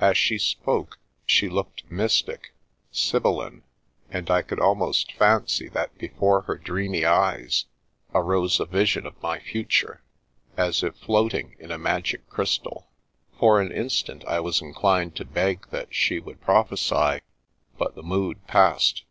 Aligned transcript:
As 0.00 0.18
she 0.18 0.38
spoke, 0.38 0.98
she 1.24 1.48
looked 1.48 1.88
mystic, 1.88 2.52
sibylline, 2.90 3.62
and 4.10 4.28
I 4.28 4.42
could 4.42 4.58
almost 4.58 5.12
fancy 5.12 5.68
that 5.68 5.96
before 5.98 6.40
her 6.40 6.56
dreamy 6.56 7.04
eyes 7.04 7.66
arose 8.12 8.58
a 8.58 8.64
vision 8.66 9.06
of 9.06 9.22
my 9.22 9.38
future 9.38 10.02
as 10.56 10.82
if 10.82 10.96
floating 10.96 11.54
in 11.60 11.70
a 11.70 11.78
magic 11.78 12.28
crystal. 12.28 12.88
For 13.38 13.60
an 13.60 13.70
instant 13.70 14.24
I 14.24 14.40
was 14.40 14.60
inclined 14.60 15.14
to 15.14 15.24
beg 15.24 15.68
that 15.70 15.94
she 15.94 16.18
would 16.18 16.40
prophesy, 16.40 17.20
but 17.78 17.94
the 17.94 18.02
mood 18.02 18.44
passed. 18.48 19.04